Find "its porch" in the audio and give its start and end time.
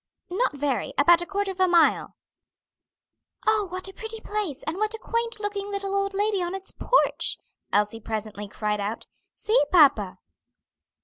6.55-7.37